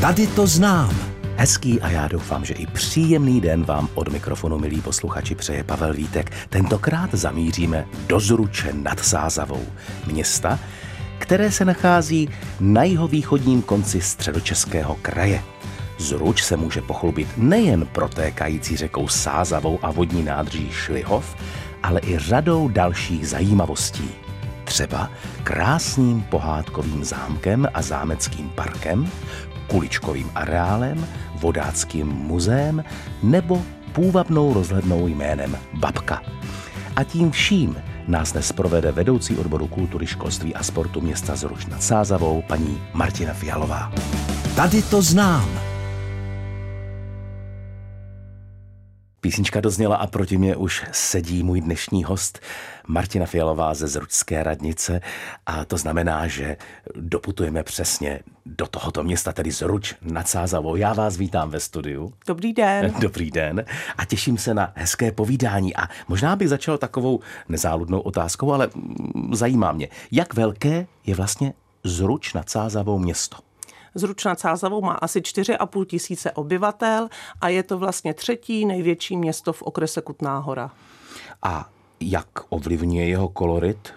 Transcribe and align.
Tady 0.00 0.26
to 0.26 0.46
znám. 0.46 0.96
Hezký 1.36 1.80
a 1.80 1.90
já 1.90 2.08
doufám, 2.08 2.44
že 2.44 2.54
i 2.54 2.66
příjemný 2.66 3.40
den 3.40 3.64
vám 3.64 3.88
od 3.94 4.08
mikrofonu, 4.08 4.58
milí 4.58 4.80
posluchači, 4.80 5.34
přeje 5.34 5.64
Pavel 5.64 5.94
Vítek. 5.94 6.32
Tentokrát 6.48 7.14
zamíříme 7.14 7.86
do 8.06 8.20
Zruče 8.20 8.72
nad 8.72 9.00
Sázavou, 9.00 9.66
města, 10.06 10.58
které 11.18 11.52
se 11.52 11.64
nachází 11.64 12.28
na 12.60 12.82
jihovýchodním 12.82 13.62
konci 13.62 14.00
středočeského 14.00 14.96
kraje. 15.02 15.42
Zruč 15.98 16.42
se 16.42 16.56
může 16.56 16.82
pochlubit 16.82 17.28
nejen 17.36 17.86
protékající 17.86 18.76
řekou 18.76 19.08
Sázavou 19.08 19.78
a 19.82 19.90
vodní 19.90 20.22
nádrží 20.22 20.70
Šlihov, 20.70 21.36
ale 21.82 22.00
i 22.04 22.18
řadou 22.18 22.68
dalších 22.68 23.28
zajímavostí. 23.28 24.10
Třeba 24.64 25.10
krásným 25.42 26.22
pohádkovým 26.22 27.04
zámkem 27.04 27.68
a 27.74 27.82
zámeckým 27.82 28.48
parkem, 28.48 29.10
kuličkovým 29.70 30.30
areálem, 30.34 31.06
vodáckým 31.40 32.06
muzeem 32.06 32.84
nebo 33.22 33.62
půvabnou 33.92 34.54
rozhlednou 34.54 35.06
jménem 35.06 35.58
Babka. 35.74 36.22
A 36.96 37.04
tím 37.04 37.30
vším 37.30 37.76
nás 38.08 38.32
dnes 38.32 38.52
provede 38.52 38.92
vedoucí 38.92 39.36
odboru 39.36 39.66
kultury, 39.66 40.06
školství 40.06 40.54
a 40.54 40.62
sportu 40.62 41.00
města 41.00 41.36
Zruč 41.36 41.66
nad 41.66 41.82
Sázavou, 41.82 42.42
paní 42.42 42.82
Martina 42.92 43.34
Fialová. 43.34 43.92
Tady 44.56 44.82
to 44.82 45.02
znám. 45.02 45.69
Písnička 49.20 49.60
dozněla 49.60 49.96
a 49.96 50.06
proti 50.06 50.38
mě 50.38 50.56
už 50.56 50.84
sedí 50.92 51.42
můj 51.42 51.60
dnešní 51.60 52.04
host 52.04 52.40
Martina 52.86 53.26
Fialová 53.26 53.74
ze 53.74 53.88
Zručské 53.88 54.42
radnice 54.42 55.00
a 55.46 55.64
to 55.64 55.76
znamená, 55.76 56.26
že 56.26 56.56
doputujeme 56.94 57.62
přesně 57.62 58.20
do 58.46 58.66
tohoto 58.66 59.02
města, 59.02 59.32
tedy 59.32 59.50
Zruč 59.50 59.94
nad 60.02 60.28
Sázavou. 60.28 60.76
Já 60.76 60.92
vás 60.92 61.16
vítám 61.16 61.50
ve 61.50 61.60
studiu. 61.60 62.12
Dobrý 62.26 62.52
den. 62.52 62.94
Dobrý 63.00 63.30
den 63.30 63.64
a 63.98 64.04
těším 64.04 64.38
se 64.38 64.54
na 64.54 64.72
hezké 64.74 65.12
povídání 65.12 65.76
a 65.76 65.88
možná 66.08 66.36
bych 66.36 66.48
začal 66.48 66.78
takovou 66.78 67.20
nezáludnou 67.48 68.00
otázkou, 68.00 68.52
ale 68.52 68.70
zajímá 69.32 69.72
mě, 69.72 69.88
jak 70.10 70.34
velké 70.34 70.86
je 71.06 71.14
vlastně 71.14 71.52
Zruč 71.84 72.34
nad 72.34 72.50
Sázavou 72.50 72.98
město? 72.98 73.49
Zruč 73.94 74.24
nad 74.24 74.40
Sázavou 74.40 74.80
má 74.82 74.92
asi 74.92 75.20
4,5 75.20 75.84
tisíce 75.84 76.32
obyvatel 76.32 77.08
a 77.40 77.48
je 77.48 77.62
to 77.62 77.78
vlastně 77.78 78.14
třetí 78.14 78.66
největší 78.66 79.16
město 79.16 79.52
v 79.52 79.62
okrese 79.62 80.00
Kutná 80.00 80.38
hora. 80.38 80.70
A 81.42 81.68
jak 82.00 82.28
ovlivňuje 82.48 83.08
jeho 83.08 83.28
kolorit 83.28 83.94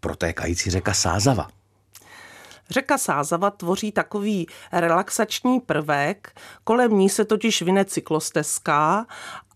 protékající 0.00 0.70
řeka 0.70 0.94
Sázava? 0.94 1.48
Řeka 2.70 2.98
Sázava 2.98 3.50
tvoří 3.50 3.92
takový 3.92 4.46
relaxační 4.72 5.60
prvek, 5.60 6.32
kolem 6.64 6.98
ní 6.98 7.08
se 7.08 7.24
totiž 7.24 7.62
vyne 7.62 7.84
cyklostezka 7.84 9.06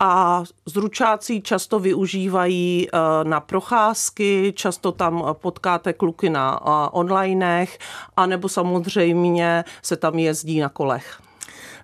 a 0.00 0.42
zručáci 0.66 1.41
často 1.41 1.78
využívají 1.78 2.88
eh, 2.88 2.98
na 3.25 3.41
procházky, 3.41 4.53
často 4.56 4.92
tam 4.92 5.25
potkáte 5.33 5.92
kluky 5.92 6.31
na 6.31 6.61
eh, 6.61 6.70
onlinech, 6.92 7.78
anebo 8.16 8.48
samozřejmě 8.48 9.64
se 9.83 9.97
tam 9.97 10.19
jezdí 10.19 10.61
na 10.61 10.69
kolech. 10.69 11.20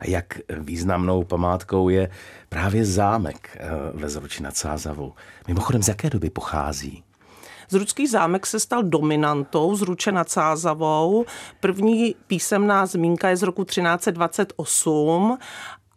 A 0.01 0.07
jak 0.07 0.39
významnou 0.59 1.25
památkou 1.25 1.89
je 1.89 2.11
právě 2.49 2.85
zámek 2.85 3.57
eh, 3.61 3.69
ve 3.95 4.09
Zruči 4.09 4.43
nad 4.43 4.57
Sázavou. 4.57 5.13
Mimochodem, 5.49 5.83
z 5.83 5.89
jaké 5.89 6.11
doby 6.11 6.31
pochází? 6.31 7.03
Zručský 7.69 8.07
zámek 8.07 8.47
se 8.47 8.61
stal 8.61 8.83
dominantou 8.83 9.77
Zruče 9.77 10.13
nad 10.13 10.31
Sázavou. 10.31 11.25
První 11.61 12.15
písemná 12.27 12.87
zmínka 12.87 13.29
je 13.29 13.37
z 13.37 13.43
roku 13.43 13.65
1328 13.65 15.39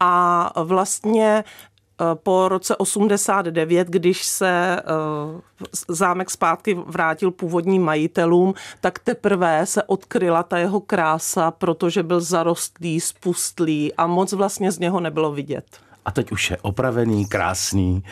a 0.00 0.52
vlastně 0.64 1.44
eh, 1.44 2.04
po 2.14 2.48
roce 2.48 2.76
89, 2.76 3.88
když 3.88 4.26
se 4.26 4.80
eh, 4.80 4.84
zámek 5.88 6.30
zpátky 6.30 6.74
vrátil 6.74 7.30
původním 7.30 7.82
majitelům, 7.82 8.54
tak 8.80 8.98
teprve 8.98 9.66
se 9.66 9.82
odkryla 9.82 10.42
ta 10.42 10.58
jeho 10.58 10.80
krása, 10.80 11.50
protože 11.50 12.02
byl 12.02 12.20
zarostlý, 12.20 13.00
spustlý 13.00 13.94
a 13.94 14.06
moc 14.06 14.32
vlastně 14.32 14.72
z 14.72 14.78
něho 14.78 15.00
nebylo 15.00 15.32
vidět 15.32 15.89
a 16.10 16.12
teď 16.12 16.32
už 16.32 16.50
je 16.50 16.56
opravený, 16.56 17.26
krásný 17.26 18.04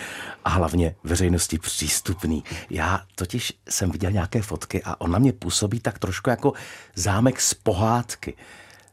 a 0.45 0.51
hlavně 0.51 0.95
veřejnosti 1.05 1.59
přístupný. 1.59 2.45
Já 2.71 3.01
totiž 3.15 3.53
jsem 3.69 3.91
viděl 3.91 4.11
nějaké 4.11 4.43
fotky 4.43 4.83
a 4.85 5.01
on 5.01 5.11
na 5.11 5.19
mě 5.19 5.33
působí 5.33 5.81
tak 5.81 5.99
trošku 5.99 6.31
jako 6.31 6.53
zámek 6.95 7.41
z 7.41 7.55
pohádky. 7.55 8.37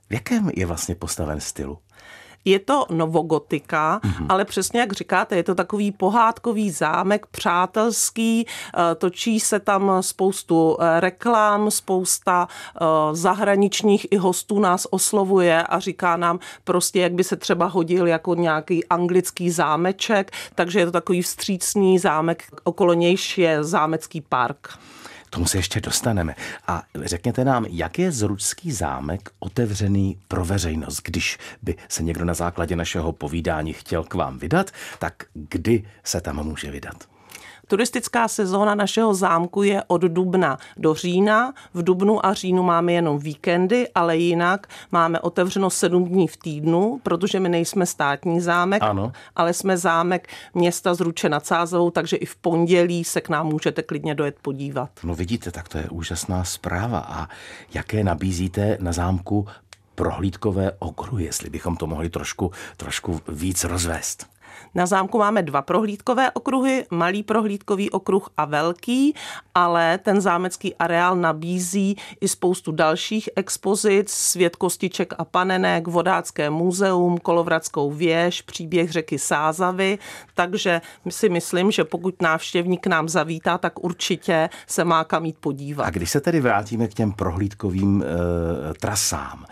V 0.09 0.13
jakém 0.13 0.49
je 0.55 0.65
vlastně 0.65 0.95
postaven 0.95 1.39
stylu? 1.41 1.77
Je 2.45 2.59
to 2.59 2.85
novogotika, 2.89 3.99
mm-hmm. 4.03 4.25
ale 4.29 4.45
přesně 4.45 4.79
jak 4.79 4.93
říkáte, 4.93 5.35
je 5.35 5.43
to 5.43 5.55
takový 5.55 5.91
pohádkový 5.91 6.71
zámek, 6.71 7.25
přátelský, 7.25 8.47
eh, 8.47 8.95
točí 8.95 9.39
se 9.39 9.59
tam 9.59 9.91
spoustu 10.01 10.77
eh, 10.79 10.99
reklam, 10.99 11.71
spousta 11.71 12.47
eh, 12.47 12.85
zahraničních 13.11 14.07
i 14.11 14.17
hostů 14.17 14.59
nás 14.59 14.87
oslovuje 14.89 15.63
a 15.63 15.79
říká 15.79 16.17
nám 16.17 16.39
prostě, 16.63 16.99
jak 16.99 17.13
by 17.13 17.23
se 17.23 17.35
třeba 17.35 17.65
hodil 17.65 18.07
jako 18.07 18.35
nějaký 18.35 18.85
anglický 18.85 19.51
zámeček, 19.51 20.31
takže 20.55 20.79
je 20.79 20.85
to 20.85 20.91
takový 20.91 21.21
vstřícný 21.21 21.99
zámek, 21.99 22.43
okolo 22.63 22.93
nějž 22.93 23.37
je 23.37 23.63
zámecký 23.63 24.21
park 24.21 24.79
tomu 25.35 25.47
se 25.47 25.57
ještě 25.57 25.81
dostaneme. 25.81 26.35
A 26.67 26.83
řekněte 27.03 27.45
nám, 27.45 27.65
jak 27.69 27.99
je 27.99 28.11
Zručský 28.11 28.71
zámek 28.71 29.29
otevřený 29.39 30.19
pro 30.27 30.45
veřejnost, 30.45 31.01
když 31.03 31.37
by 31.61 31.75
se 31.89 32.03
někdo 32.03 32.25
na 32.25 32.33
základě 32.33 32.75
našeho 32.75 33.11
povídání 33.11 33.73
chtěl 33.73 34.03
k 34.03 34.13
vám 34.13 34.37
vydat, 34.37 34.71
tak 34.99 35.13
kdy 35.33 35.83
se 36.03 36.21
tam 36.21 36.43
může 36.43 36.71
vydat? 36.71 37.14
Turistická 37.67 38.27
sezóna 38.27 38.75
našeho 38.75 39.13
zámku 39.13 39.63
je 39.63 39.83
od 39.87 40.01
dubna 40.01 40.57
do 40.77 40.93
října. 40.93 41.53
V 41.73 41.83
dubnu 41.83 42.25
a 42.25 42.33
říjnu 42.33 42.63
máme 42.63 42.93
jenom 42.93 43.19
víkendy, 43.19 43.87
ale 43.95 44.17
jinak 44.17 44.67
máme 44.91 45.19
otevřeno 45.19 45.69
sedm 45.69 46.05
dní 46.05 46.27
v 46.27 46.37
týdnu, 46.37 46.99
protože 47.03 47.39
my 47.39 47.49
nejsme 47.49 47.85
státní 47.85 48.41
zámek, 48.41 48.83
ano. 48.83 49.11
ale 49.35 49.53
jsme 49.53 49.77
zámek 49.77 50.27
města 50.53 50.93
Zruče 50.93 51.29
nad 51.29 51.45
Sázovou, 51.45 51.91
takže 51.91 52.17
i 52.17 52.25
v 52.25 52.35
pondělí 52.35 53.03
se 53.03 53.21
k 53.21 53.29
nám 53.29 53.47
můžete 53.47 53.83
klidně 53.83 54.15
dojet 54.15 54.35
podívat. 54.41 54.89
No 55.03 55.15
vidíte, 55.15 55.51
tak 55.51 55.69
to 55.69 55.77
je 55.77 55.89
úžasná 55.89 56.43
zpráva. 56.43 56.99
A 56.99 57.27
jaké 57.73 58.03
nabízíte 58.03 58.77
na 58.81 58.91
zámku 58.91 59.47
prohlídkové 59.95 60.71
okruhy, 60.79 61.25
jestli 61.25 61.49
bychom 61.49 61.77
to 61.77 61.87
mohli 61.87 62.09
trošku, 62.09 62.51
trošku 62.77 63.21
víc 63.27 63.63
rozvést. 63.63 64.34
Na 64.75 64.85
zámku 64.85 65.17
máme 65.17 65.43
dva 65.43 65.61
prohlídkové 65.61 66.31
okruhy, 66.31 66.85
malý 66.91 67.23
prohlídkový 67.23 67.89
okruh 67.91 68.29
a 68.37 68.45
velký, 68.45 69.15
ale 69.55 69.97
ten 69.97 70.21
zámecký 70.21 70.75
areál 70.75 71.15
nabízí 71.15 71.97
i 72.21 72.27
spoustu 72.27 72.71
dalších 72.71 73.29
expozic, 73.35 74.11
svět 74.11 74.55
kostiček 74.55 75.13
a 75.17 75.25
panenek, 75.25 75.87
vodácké 75.87 76.49
muzeum, 76.49 77.17
kolovradskou 77.17 77.91
věž, 77.91 78.41
příběh 78.41 78.91
řeky 78.91 79.19
Sázavy, 79.19 79.97
takže 80.33 80.81
si 81.09 81.29
myslím, 81.29 81.71
že 81.71 81.83
pokud 81.83 82.21
návštěvník 82.21 82.83
k 82.83 82.87
nám 82.87 83.09
zavítá, 83.09 83.57
tak 83.57 83.83
určitě 83.83 84.49
se 84.67 84.83
má 84.83 85.03
kam 85.03 85.25
jít 85.25 85.37
podívat. 85.39 85.83
A 85.83 85.89
když 85.89 86.09
se 86.09 86.21
tedy 86.21 86.39
vrátíme 86.41 86.87
k 86.87 86.93
těm 86.93 87.11
prohlídkovým 87.11 88.03
e, 88.03 88.73
trasám, 88.73 89.45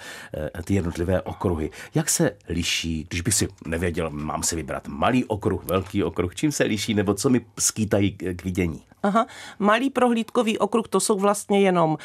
e, 0.58 0.64
ty 0.64 0.74
jednotlivé 0.74 1.22
okruhy, 1.22 1.72
jak 1.96 2.10
se 2.10 2.32
liší, 2.50 3.06
když 3.10 3.22
bych 3.22 3.34
si 3.34 3.48
nevěděl, 3.66 4.10
mám 4.10 4.44
si 4.44 4.56
vybrat 4.56 4.88
malý 4.98 5.26
okruh, 5.26 5.64
velký 5.64 6.04
okruh, 6.04 6.36
čím 6.36 6.52
se 6.52 6.64
liší, 6.64 6.94
nebo 6.94 7.14
co 7.14 7.30
mi 7.30 7.46
skýtají 7.60 8.12
k 8.12 8.44
vidění? 8.44 8.82
Aha. 9.04 9.26
Malý 9.60 9.90
prohlídkový 9.90 10.58
okruh, 10.58 10.88
to 10.88 11.00
jsou 11.00 11.20
vlastně 11.20 11.62
jenom 11.62 11.92
uh, 11.92 11.98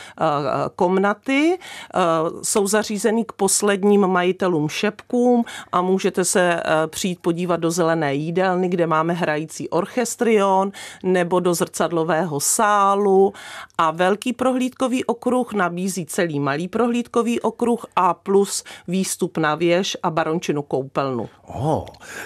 komnaty, 0.76 1.58
uh, 1.94 2.40
jsou 2.42 2.66
zařízený 2.66 3.24
k 3.24 3.32
posledním 3.32 4.06
majitelům 4.06 4.68
šepkům 4.68 5.44
a 5.72 5.82
můžete 5.82 6.24
se 6.24 6.54
uh, 6.54 6.90
přijít 6.90 7.18
podívat 7.22 7.56
do 7.56 7.70
zelené 7.70 8.14
jídelny, 8.14 8.68
kde 8.68 8.86
máme 8.86 9.12
hrající 9.12 9.68
orchestrion, 9.68 10.72
nebo 11.02 11.40
do 11.40 11.54
zrcadlového 11.54 12.40
sálu 12.40 13.32
a 13.78 13.90
velký 13.90 14.32
prohlídkový 14.32 15.04
okruh 15.04 15.52
nabízí 15.52 16.06
celý 16.06 16.40
malý 16.40 16.68
prohlídkový 16.68 17.40
okruh 17.40 17.86
a 17.96 18.14
plus 18.14 18.64
výstup 18.88 19.38
na 19.38 19.54
věž 19.54 19.96
a 20.02 20.10
barončinu 20.10 20.62
koupelnu. 20.62 21.28
Oh, 21.46 21.84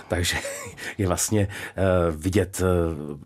takže 0.09 0.37
je 0.99 1.09
vlastně 1.09 1.49
uh, 1.49 2.17
vidět 2.17 2.63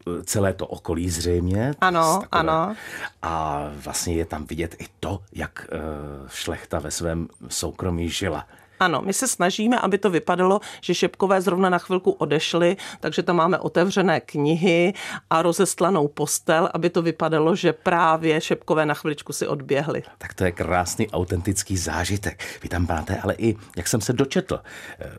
uh, 0.06 0.22
celé 0.22 0.52
to 0.52 0.66
okolí 0.66 1.10
zřejmě 1.10 1.35
zřejmě. 1.36 1.74
Ano, 1.80 2.18
takové. 2.20 2.28
ano. 2.30 2.74
A 3.22 3.64
vlastně 3.74 4.14
je 4.14 4.24
tam 4.24 4.44
vidět 4.44 4.76
i 4.78 4.86
to, 5.00 5.22
jak 5.32 5.66
uh, 5.72 6.28
šlechta 6.28 6.78
ve 6.78 6.90
svém 6.90 7.28
soukromí 7.48 8.08
žila. 8.08 8.46
Ano, 8.80 9.02
my 9.02 9.12
se 9.12 9.28
snažíme, 9.28 9.80
aby 9.80 9.98
to 9.98 10.10
vypadalo, 10.10 10.60
že 10.80 10.94
šepkové 10.94 11.40
zrovna 11.40 11.70
na 11.70 11.78
chvilku 11.78 12.10
odešly, 12.10 12.76
takže 13.00 13.22
tam 13.22 13.36
máme 13.36 13.58
otevřené 13.58 14.20
knihy 14.20 14.94
a 15.30 15.42
rozestlanou 15.42 16.08
postel, 16.08 16.68
aby 16.74 16.90
to 16.90 17.02
vypadalo, 17.02 17.56
že 17.56 17.72
právě 17.72 18.40
šepkové 18.40 18.86
na 18.86 18.94
chviličku 18.94 19.32
si 19.32 19.46
odběhly. 19.46 20.02
Tak 20.18 20.34
to 20.34 20.44
je 20.44 20.52
krásný 20.52 21.10
autentický 21.10 21.76
zážitek. 21.76 22.44
Vy 22.62 22.68
tam 22.68 22.86
máte 22.88 23.16
ale 23.16 23.34
i, 23.38 23.56
jak 23.76 23.88
jsem 23.88 24.00
se 24.00 24.12
dočetl, 24.12 24.60
eh, 24.98 25.10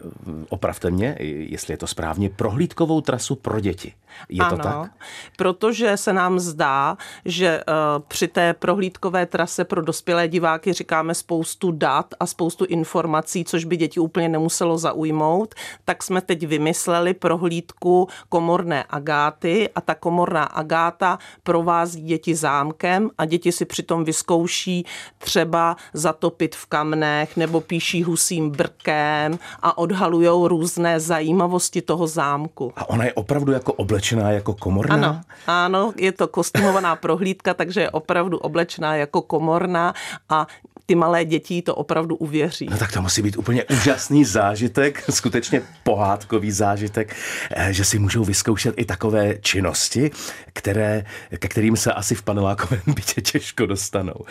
opravte 0.50 0.92
mě, 0.92 1.15
jestli 1.50 1.74
je 1.74 1.77
to 1.77 1.88
správně, 1.88 2.30
prohlídkovou 2.30 3.01
trasu 3.01 3.36
pro 3.36 3.59
děti. 3.59 3.94
Je 4.30 4.42
ano, 4.42 4.57
to 4.57 4.63
tak? 4.63 4.92
protože 5.38 5.98
se 5.98 6.13
nám 6.13 6.39
zdá, 6.39 6.98
že 7.25 7.63
uh, 7.68 8.04
při 8.07 8.27
té 8.27 8.54
prohlídkové 8.54 9.25
trase 9.25 9.65
pro 9.65 9.81
dospělé 9.81 10.27
diváky 10.27 10.74
říkáme 10.74 11.15
spoustu 11.15 11.71
dat 11.71 12.13
a 12.19 12.25
spoustu 12.25 12.65
informací, 12.65 13.44
což 13.47 13.65
by 13.65 13.77
děti 13.77 13.99
úplně 13.99 14.29
nemuselo 14.29 14.77
zaujmout, 14.77 15.55
tak 15.85 16.03
jsme 16.03 16.21
teď 16.21 16.47
vymysleli 16.47 17.13
prohlídku 17.13 18.07
komorné 18.29 18.83
agáty 18.89 19.69
a 19.75 19.81
ta 19.81 19.95
komorná 19.95 20.44
agáta 20.44 21.19
provází 21.44 22.01
děti 22.01 22.35
zámkem 22.35 23.09
a 23.17 23.25
děti 23.25 23.51
si 23.51 23.65
přitom 23.65 24.03
vyzkouší 24.03 24.85
třeba 25.17 25.75
zatopit 25.94 26.55
v 26.55 26.65
kamnech 26.65 27.38
nebo 27.38 27.61
píší 27.61 28.03
husím 28.03 28.49
brkem 28.49 29.39
a 29.61 29.77
odhalujou 29.77 30.47
různé 30.47 30.99
zajímavosti 30.99 31.81
toho 31.81 32.07
zámku. 32.07 32.73
A 32.75 32.89
ona 32.89 33.05
je 33.05 33.13
opravdu 33.13 33.51
jako 33.51 33.73
oblečená 33.73 34.31
jako 34.31 34.53
komorná? 34.53 34.94
Ano, 34.95 35.21
ano, 35.47 35.94
je 35.97 36.11
to 36.11 36.27
kostýmovaná 36.27 36.95
prohlídka, 36.95 37.53
takže 37.53 37.81
je 37.81 37.91
opravdu 37.91 38.38
oblečená 38.38 38.95
jako 38.95 39.21
komorná 39.21 39.94
a 40.29 40.47
ty 40.88 40.95
malé 40.95 41.25
děti 41.25 41.61
to 41.61 41.75
opravdu 41.75 42.15
uvěří. 42.15 42.67
No 42.71 42.77
tak 42.77 42.91
to 42.91 43.01
musí 43.01 43.21
být 43.21 43.36
úplně 43.37 43.63
úžasný 43.63 44.25
zážitek, 44.25 45.03
skutečně 45.09 45.61
pohádkový 45.83 46.51
zážitek, 46.51 47.15
eh, 47.51 47.73
že 47.73 47.85
si 47.85 47.99
můžou 47.99 48.23
vyzkoušet 48.23 48.75
i 48.77 48.85
takové 48.85 49.37
činnosti, 49.41 50.11
které, 50.53 51.05
ke 51.39 51.47
kterým 51.47 51.77
se 51.77 51.93
asi 51.93 52.15
v 52.15 52.21
panelákovém 52.21 52.81
bytě 52.95 53.21
těžko 53.21 53.65
dostanou. 53.65 54.25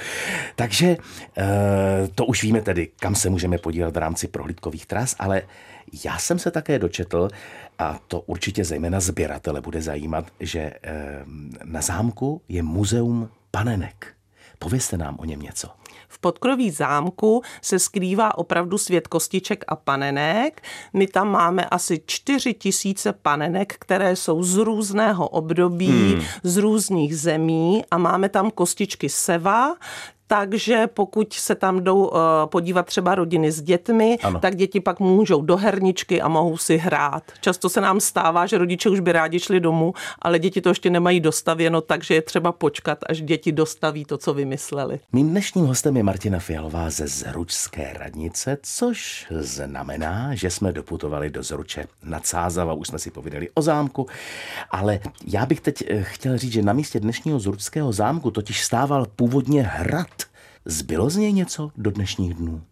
Takže 0.57 0.97
eh, 1.39 1.45
to 2.15 2.25
už 2.27 2.43
víme 2.43 2.63
tedy, 2.63 2.89
kam 3.01 3.15
se 3.15 3.31
můžeme 3.31 3.59
podívat 3.59 3.95
v 3.95 3.99
rámci 3.99 4.29
prohlídkových 4.29 4.87
tras, 4.87 5.17
ale 5.19 5.43
já 6.05 6.19
jsem 6.19 6.39
se 6.39 6.51
také 6.51 6.79
dočetl, 6.79 7.29
a 7.79 8.01
to 8.09 8.21
určitě 8.21 8.65
zejména 8.65 9.01
sběratele 9.01 9.61
bude 9.61 9.83
zajímat, 9.83 10.27
že 10.41 10.61
eh, 10.61 11.25
na 11.65 11.81
zámku 11.81 12.43
je 12.49 12.63
muzeum 12.63 13.29
panenek. 13.51 14.16
Povězte 14.59 14.97
nám 14.97 15.17
o 15.19 15.25
něm 15.25 15.41
něco. 15.41 15.69
V 16.09 16.19
podkroví 16.19 16.71
zámku 16.71 17.43
se 17.63 17.79
skrývá 17.79 18.39
opravdu 18.39 18.79
svět 18.79 19.09
kostiček 19.09 19.65
a 19.69 19.77
panenek. 19.77 20.63
My 20.93 21.07
tam 21.07 21.31
máme 21.31 21.65
asi 21.65 22.03
4 22.07 22.55
tisíce 22.55 23.13
panenek, 23.13 23.77
které 23.79 24.17
jsou 24.17 24.43
z 24.43 24.57
různého 24.57 25.29
období, 25.29 26.13
hmm. 26.13 26.23
z 26.43 26.57
různých 26.57 27.19
zemí 27.19 27.85
a 27.91 27.99
máme 27.99 28.29
tam 28.29 28.51
kostičky 28.51 29.09
seva, 29.09 29.75
takže 30.27 30.87
pokud 30.87 31.33
se 31.33 31.55
tam 31.55 31.85
jdou 31.85 32.07
uh, 32.07 32.19
podívat 32.47 32.87
třeba 32.87 33.15
rodiny 33.15 33.53
s 33.53 33.63
dětmi, 33.63 34.19
ano. 34.23 34.41
tak 34.41 34.57
děti 34.57 34.81
pak 34.81 35.01
můžou 35.01 35.43
do 35.43 35.57
herničky 35.57 36.23
a 36.23 36.29
mohou 36.29 36.57
si 36.57 36.77
hrát. 36.77 37.23
Často 37.41 37.69
se 37.69 37.81
nám 37.81 38.01
stává, 38.01 38.47
že 38.47 38.59
rodiče 38.59 38.89
už 38.89 39.01
by 39.01 39.13
rádi 39.13 39.41
šli 39.41 39.61
domů, 39.61 39.95
ale 40.23 40.39
děti 40.39 40.61
to 40.61 40.69
ještě 40.69 40.91
nemají 40.91 41.21
dostavěno, 41.21 41.81
takže 41.81 42.15
je 42.15 42.23
třeba 42.23 42.53
počkat, 42.53 42.99
až 43.09 43.23
děti 43.23 43.53
dostaví 43.53 44.05
to, 44.05 44.19
co 44.19 44.35
vymysleli. 44.35 45.01
Mým 45.13 45.31
dnešním 45.31 45.67
hostem 45.67 45.97
je 45.97 46.03
Martina 46.03 46.39
Fialová 46.39 46.91
ze 46.91 47.07
Zručské 47.07 47.93
radnice, 47.93 48.59
což 48.63 49.27
znamená, 49.41 50.35
že 50.35 50.51
jsme 50.51 50.73
doputovali 50.73 51.31
do 51.31 51.43
Zruče 51.43 51.87
nad 52.05 52.27
Sázava, 52.27 52.73
už 52.73 52.89
jsme 52.89 52.99
si 52.99 53.11
povídali 53.11 53.49
o 53.55 53.63
zámku, 53.63 54.07
ale 54.71 55.01
já 55.27 55.47
bych 55.47 55.61
teď 55.61 55.85
eh, 55.89 56.03
chtěl 56.03 56.39
říct, 56.39 56.53
že 56.53 56.63
na 56.63 56.73
místě 56.73 57.01
dnešního 57.01 57.39
Zručského 57.39 57.93
zámku 57.93 58.31
totiž 58.31 58.65
stával 58.65 59.07
původně 59.17 59.63
hrad 59.63 60.16
Zbylo 60.69 61.11
z 61.11 61.17
něj 61.17 61.33
něco 61.33 61.71
do 61.77 61.91
dnešních 61.91 62.35
dnů? 62.35 62.63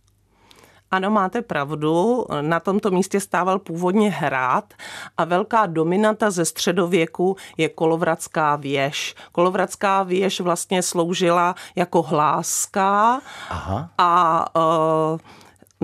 Ano, 0.91 1.11
máte 1.11 1.43
pravdu. 1.43 2.27
Na 2.41 2.61
tomto 2.61 2.91
místě 2.91 3.21
stával 3.21 3.59
původně 3.59 4.11
hrad 4.11 4.75
a 5.17 5.25
velká 5.25 5.67
dominanta 5.67 6.31
ze 6.31 6.45
středověku 6.45 7.37
je 7.57 7.69
Kolovradská 7.69 8.57
věž. 8.57 9.15
Kolovradská 9.33 10.03
věž 10.03 10.41
vlastně 10.41 10.83
sloužila 10.83 11.55
jako 11.77 12.03
hláska 12.03 13.21
Aha. 13.51 13.91
a 13.99 14.45
uh, 14.57 15.19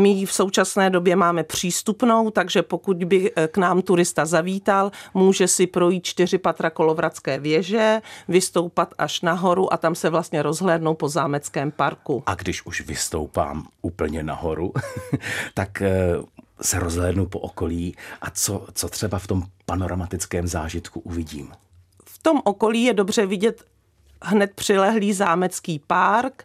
my 0.01 0.09
ji 0.09 0.27
v 0.27 0.33
současné 0.33 0.91
době 0.91 1.17
máme 1.17 1.45
přístupnou, 1.45 2.31
takže 2.31 2.63
pokud 2.63 3.05
by 3.05 3.33
eh, 3.37 3.49
k 3.49 3.57
nám 3.57 3.83
turista 3.83 4.27
zavítal, 4.27 4.93
může 5.15 5.49
si 5.49 5.67
projít 5.67 6.05
čtyři 6.05 6.39
patra 6.39 6.71
Kolovradské 6.71 7.39
věže, 7.39 8.03
vystoupat 8.29 8.95
až 8.99 9.21
nahoru 9.21 9.73
a 9.73 9.77
tam 9.77 9.95
se 9.95 10.11
vlastně 10.11 10.43
rozhlédnou 10.43 10.95
po 10.95 11.09
zámeckém 11.09 11.71
parku. 11.71 12.23
A 12.27 12.35
když 12.35 12.67
už 12.67 12.87
vystoupám 12.87 13.67
úplně 13.83 14.23
nahoru, 14.23 14.73
tak 15.55 15.83
eh, 15.83 16.15
se 16.63 16.79
rozhlédnu 16.79 17.27
po 17.27 17.39
okolí 17.39 17.97
a 18.21 18.31
co, 18.31 18.67
co 18.75 18.89
třeba 18.89 19.19
v 19.19 19.27
tom 19.27 19.43
panoramatickém 19.67 20.47
zážitku 20.47 21.01
uvidím? 21.01 21.53
V 22.05 22.23
tom 22.23 22.41
okolí 22.45 22.83
je 22.83 22.95
dobře 22.95 23.27
vidět 23.27 23.65
hned 24.23 24.55
přilehlý 24.55 25.13
zámecký 25.13 25.79
park, 25.87 26.45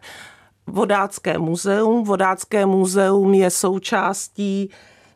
Vodácké 0.66 1.38
muzeum. 1.38 2.04
Vodácké 2.04 2.66
muzeum 2.66 3.34
je 3.34 3.50
součástí 3.50 4.70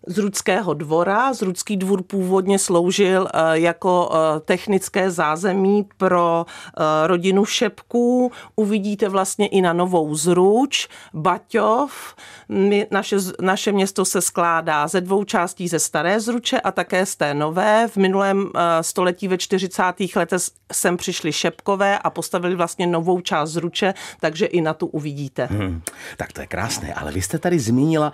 z 0.07 0.19
Rudského 0.19 0.75
dvora. 0.75 1.33
Zrudský 1.33 1.77
dvůr 1.77 2.03
původně 2.03 2.59
sloužil 2.59 3.29
eh, 3.35 3.59
jako 3.59 4.11
eh, 4.13 4.41
technické 4.41 5.11
zázemí 5.11 5.89
pro 5.97 6.47
eh, 6.47 6.83
rodinu 7.07 7.45
Šepků. 7.45 8.33
Uvidíte 8.57 9.09
vlastně 9.09 9.47
i 9.47 9.61
na 9.61 9.73
Novou 9.73 10.15
Zruč, 10.15 10.89
Baťov. 11.15 12.15
My, 12.49 12.87
naše, 12.91 13.17
naše 13.41 13.73
město 13.73 14.05
se 14.05 14.21
skládá 14.21 14.89
ze 14.89 15.01
dvou 15.01 15.25
částí 15.25 15.69
ze 15.69 15.79
Staré 15.79 16.21
Zruče 16.21 16.61
a 16.61 16.73
také 16.73 17.07
z 17.07 17.17
té 17.17 17.35
Nové. 17.35 17.89
V 17.89 17.97
minulém 17.97 18.51
století 18.81 19.29
ve 19.29 19.39
40. 19.39 19.83
letech 20.17 20.41
sem 20.73 20.97
přišli 20.97 21.33
Šepkové 21.33 21.99
a 21.99 22.11
postavili 22.11 22.55
vlastně 22.55 22.87
novou 22.87 23.21
část 23.21 23.51
Zruče, 23.51 23.95
takže 24.21 24.47
i 24.47 24.61
na 24.61 24.75
tu 24.75 24.87
uvidíte. 24.87 25.47
Hmm, 25.47 25.83
tak 26.17 26.33
to 26.33 26.41
je 26.41 26.47
krásné, 26.47 26.95
ale 26.95 27.13
vy 27.13 27.23
jste 27.23 27.39
tady 27.39 27.59
zmínila 27.59 28.13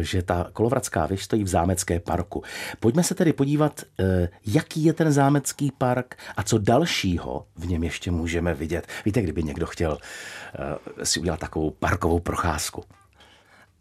že 0.00 0.22
ta 0.22 0.46
Kolovradská 0.52 1.06
věž 1.06 1.24
stojí 1.24 1.44
v 1.44 1.48
zámecké 1.48 2.00
parku. 2.00 2.42
Pojďme 2.80 3.02
se 3.02 3.14
tedy 3.14 3.32
podívat, 3.32 3.82
eh, 4.00 4.28
jaký 4.46 4.84
je 4.84 4.92
ten 4.92 5.12
zámecký 5.12 5.72
park 5.78 6.16
a 6.36 6.42
co 6.42 6.58
dalšího 6.58 7.46
v 7.56 7.66
něm 7.66 7.84
ještě 7.84 8.10
můžeme 8.10 8.54
vidět. 8.54 8.86
Víte, 9.04 9.22
kdyby 9.22 9.42
někdo 9.42 9.66
chtěl 9.66 9.98
eh, 9.98 11.04
si 11.04 11.20
udělat 11.20 11.40
takovou 11.40 11.70
parkovou 11.70 12.20
procházku. 12.20 12.84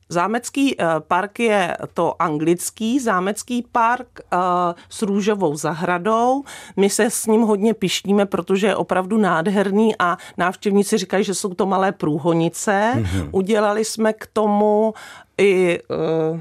Zámecký 0.09 0.75
park 1.07 1.39
je 1.39 1.77
to 1.93 2.21
anglický 2.21 2.99
zámecký 2.99 3.65
park 3.71 4.07
s 4.89 5.01
růžovou 5.01 5.55
zahradou. 5.55 6.43
My 6.77 6.89
se 6.89 7.09
s 7.09 7.25
ním 7.25 7.41
hodně 7.41 7.73
pišníme, 7.73 8.25
protože 8.25 8.67
je 8.67 8.75
opravdu 8.75 9.17
nádherný 9.17 9.95
a 9.99 10.17
návštěvníci 10.37 10.97
říkají, 10.97 11.23
že 11.23 11.33
jsou 11.33 11.53
to 11.53 11.65
malé 11.65 11.91
průhonice. 11.91 12.91
Mm-hmm. 12.95 13.29
Udělali 13.31 13.85
jsme 13.85 14.13
k 14.13 14.27
tomu 14.33 14.93
i 15.37 15.79
uh, 16.33 16.39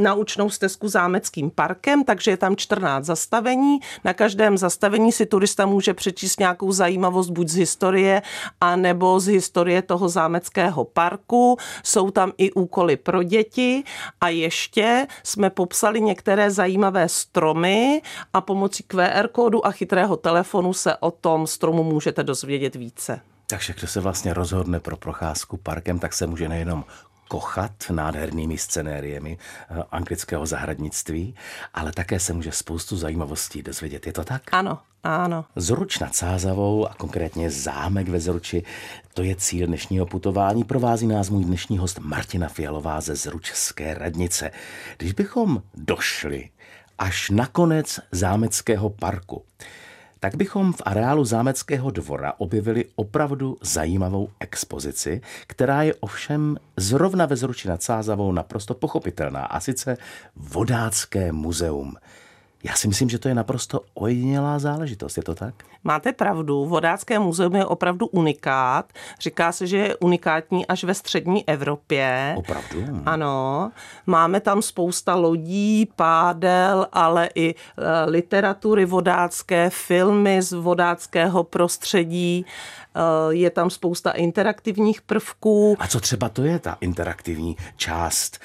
naučnou 0.00 0.50
stezku 0.50 0.88
zámeckým 0.88 1.50
parkem, 1.50 2.04
takže 2.04 2.30
je 2.30 2.36
tam 2.36 2.56
14 2.56 3.04
zastavení. 3.04 3.78
Na 4.04 4.14
každém 4.14 4.58
zastavení 4.58 5.12
si 5.12 5.26
turista 5.26 5.66
může 5.66 5.94
přečíst 5.94 6.40
nějakou 6.40 6.72
zajímavost 6.72 7.30
buď 7.30 7.48
z 7.48 7.56
historie, 7.56 8.22
a 8.60 8.76
nebo 8.76 9.20
z 9.20 9.26
historie 9.26 9.82
toho 9.82 10.08
zámeckého 10.08 10.84
parku. 10.84 11.56
Jsou 11.84 12.10
tam 12.10 12.32
i 12.38 12.52
úkoly 12.52 12.96
pro 12.96 13.22
děti 13.22 13.84
a 14.20 14.28
ještě 14.28 15.06
jsme 15.22 15.50
popsali 15.50 16.00
některé 16.00 16.50
zajímavé 16.50 17.08
stromy 17.08 18.02
a 18.32 18.40
pomocí 18.40 18.82
QR 18.82 19.28
kódu 19.32 19.66
a 19.66 19.70
chytrého 19.70 20.16
telefonu 20.16 20.72
se 20.72 20.96
o 20.96 21.10
tom 21.10 21.46
stromu 21.46 21.82
můžete 21.82 22.22
dozvědět 22.22 22.74
více. 22.74 23.20
Takže 23.46 23.74
kdo 23.78 23.86
se 23.86 24.00
vlastně 24.00 24.34
rozhodne 24.34 24.80
pro 24.80 24.96
procházku 24.96 25.56
parkem, 25.56 25.98
tak 25.98 26.12
se 26.12 26.26
může 26.26 26.48
nejenom 26.48 26.84
kochat 27.30 27.90
nádhernými 27.90 28.58
scenériemi 28.58 29.38
eh, 29.38 29.82
anglického 29.90 30.46
zahradnictví, 30.46 31.34
ale 31.74 31.92
také 31.92 32.18
se 32.20 32.32
může 32.32 32.52
spoustu 32.52 32.96
zajímavostí 32.96 33.62
dozvědět. 33.62 34.06
Je 34.06 34.12
to 34.12 34.24
tak? 34.24 34.42
Ano, 34.52 34.78
ano. 35.02 35.44
Zruč 35.56 35.98
nad 35.98 36.14
Sázavou 36.14 36.90
a 36.90 36.94
konkrétně 36.94 37.50
zámek 37.50 38.08
ve 38.08 38.20
Zruči, 38.20 38.62
to 39.14 39.22
je 39.22 39.36
cíl 39.36 39.66
dnešního 39.66 40.06
putování. 40.06 40.64
Provází 40.64 41.06
nás 41.06 41.30
můj 41.30 41.44
dnešní 41.44 41.78
host 41.78 41.98
Martina 41.98 42.48
Fialová 42.48 43.00
ze 43.00 43.16
Zručské 43.16 43.94
radnice. 43.94 44.50
Když 44.98 45.12
bychom 45.12 45.62
došli 45.74 46.50
až 46.98 47.30
na 47.30 47.46
konec 47.46 48.00
zámeckého 48.12 48.90
parku, 48.90 49.44
tak 50.20 50.36
bychom 50.36 50.72
v 50.72 50.82
areálu 50.84 51.24
zámeckého 51.24 51.90
dvora 51.90 52.32
objevili 52.38 52.84
opravdu 52.94 53.56
zajímavou 53.62 54.28
expozici, 54.40 55.20
která 55.46 55.82
je 55.82 55.94
ovšem 55.94 56.56
zrovna 56.76 57.26
ve 57.26 57.36
Zruči 57.36 57.68
nad 57.68 57.82
Sázavou 57.82 58.32
naprosto 58.32 58.74
pochopitelná, 58.74 59.44
a 59.44 59.60
sice 59.60 59.96
Vodácké 60.36 61.32
muzeum. 61.32 61.96
Já 62.64 62.74
si 62.74 62.88
myslím, 62.88 63.10
že 63.10 63.18
to 63.18 63.28
je 63.28 63.34
naprosto 63.34 63.80
ojedinělá 63.94 64.58
záležitost, 64.58 65.16
je 65.16 65.22
to 65.22 65.34
tak? 65.34 65.54
Máte 65.84 66.12
pravdu, 66.12 66.66
Vodácké 66.66 67.18
muzeum 67.18 67.56
je 67.56 67.66
opravdu 67.66 68.06
unikát. 68.06 68.92
Říká 69.20 69.52
se, 69.52 69.66
že 69.66 69.76
je 69.76 69.96
unikátní 69.96 70.66
až 70.66 70.84
ve 70.84 70.94
střední 70.94 71.48
Evropě. 71.48 72.34
Opravdu? 72.38 73.02
Ano. 73.06 73.72
Máme 74.06 74.40
tam 74.40 74.62
spousta 74.62 75.14
lodí, 75.14 75.88
pádel, 75.96 76.86
ale 76.92 77.28
i 77.34 77.54
e, 77.54 77.54
literatury 78.10 78.84
vodácké, 78.84 79.70
filmy 79.70 80.42
z 80.42 80.52
vodáckého 80.52 81.44
prostředí. 81.44 82.46
E, 82.94 83.34
je 83.34 83.50
tam 83.50 83.70
spousta 83.70 84.10
interaktivních 84.10 85.02
prvků. 85.02 85.76
A 85.78 85.86
co 85.86 86.00
třeba 86.00 86.28
to 86.28 86.42
je 86.42 86.58
ta 86.58 86.76
interaktivní 86.80 87.56
část 87.76 88.38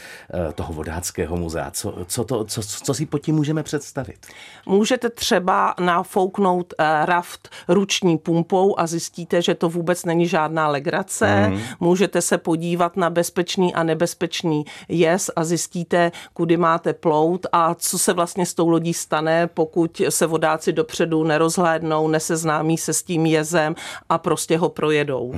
e, 0.49 0.53
toho 0.53 0.73
vodáckého 0.73 1.37
muzea? 1.37 1.71
Co, 1.71 1.95
co, 2.05 2.23
to, 2.23 2.45
co, 2.45 2.61
co 2.61 2.93
si 2.93 3.05
pod 3.05 3.19
tím 3.19 3.35
můžeme 3.35 3.63
představit? 3.63 4.27
Můžete 4.65 5.09
třeba 5.09 5.73
nafouknout 5.79 6.73
raf 7.05 7.25
raft 7.25 7.49
ruční 7.67 8.17
pumpou 8.17 8.79
a 8.79 8.87
zjistíte, 8.87 9.41
že 9.41 9.55
to 9.55 9.69
vůbec 9.69 10.05
není 10.05 10.27
žádná 10.27 10.67
legrace. 10.67 11.47
Mm. 11.49 11.59
Můžete 11.79 12.21
se 12.21 12.37
podívat 12.37 12.97
na 12.97 13.09
bezpečný 13.09 13.73
a 13.73 13.83
nebezpečný 13.83 14.65
jez 14.89 15.29
a 15.35 15.43
zjistíte, 15.43 16.11
kudy 16.33 16.57
máte 16.57 16.93
plout 16.93 17.45
a 17.51 17.75
co 17.75 17.99
se 17.99 18.13
vlastně 18.13 18.45
s 18.45 18.53
tou 18.53 18.69
lodí 18.69 18.93
stane, 18.93 19.47
pokud 19.47 20.01
se 20.09 20.25
vodáci 20.25 20.73
dopředu 20.73 21.23
nerozhlédnou, 21.23 22.07
neseznámí 22.07 22.77
se 22.77 22.93
s 22.93 23.03
tím 23.03 23.25
jezem 23.25 23.75
a 24.09 24.17
prostě 24.36 24.58
ho 24.58 24.70
projedou. 24.70 25.34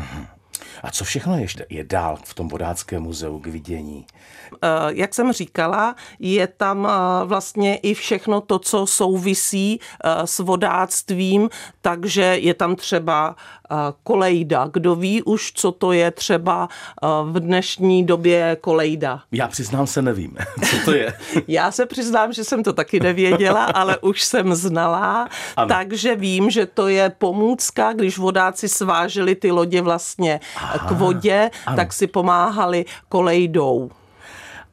A 0.83 0.91
co 0.91 1.03
všechno 1.05 1.37
ještě 1.37 1.65
je 1.69 1.83
dál 1.83 2.17
v 2.23 2.33
tom 2.33 2.47
vodáckém 2.47 3.03
muzeu 3.03 3.39
k 3.39 3.47
vidění? 3.47 4.05
Eh, 4.61 4.67
jak 4.89 5.13
jsem 5.13 5.33
říkala, 5.33 5.95
je 6.19 6.47
tam 6.47 6.87
eh, 6.87 7.25
vlastně 7.25 7.75
i 7.75 7.93
všechno 7.93 8.41
to, 8.41 8.59
co 8.59 8.87
souvisí 8.87 9.79
eh, 10.03 10.27
s 10.27 10.39
vodáctvím, 10.39 11.49
takže 11.81 12.21
je 12.21 12.53
tam 12.53 12.75
třeba 12.75 13.35
kolejda. 14.03 14.69
Kdo 14.73 14.95
ví 14.95 15.23
už, 15.23 15.51
co 15.51 15.71
to 15.71 15.91
je 15.91 16.11
třeba 16.11 16.69
v 17.23 17.39
dnešní 17.39 18.05
době 18.05 18.57
kolejda? 18.61 19.21
Já 19.31 19.47
přiznám 19.47 19.87
se, 19.87 20.01
nevím, 20.01 20.37
co 20.69 20.75
to 20.85 20.93
je. 20.93 21.13
Já 21.47 21.71
se 21.71 21.85
přiznám, 21.85 22.33
že 22.33 22.43
jsem 22.43 22.63
to 22.63 22.73
taky 22.73 22.99
nevěděla, 22.99 23.65
ale 23.65 23.97
už 23.97 24.23
jsem 24.23 24.55
znala, 24.55 25.29
ano. 25.55 25.67
takže 25.67 26.15
vím, 26.15 26.49
že 26.49 26.65
to 26.65 26.87
je 26.87 27.11
pomůcka, 27.17 27.93
když 27.93 28.17
vodáci 28.17 28.69
sváželi 28.69 29.35
ty 29.35 29.51
lodě 29.51 29.81
vlastně 29.81 30.39
Aha, 30.75 30.87
k 30.87 30.91
vodě, 30.91 31.51
ano. 31.65 31.75
tak 31.75 31.93
si 31.93 32.07
pomáhali 32.07 32.85
kolejdou. 33.09 33.91